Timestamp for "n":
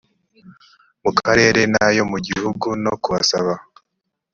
1.73-1.75